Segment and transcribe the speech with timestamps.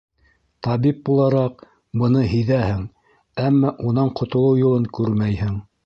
[0.67, 1.61] Табип булараҡ,
[2.03, 2.83] быны һиҙәһең,
[3.51, 5.59] әммә унан ҡотолоу юлын күрмәйһең.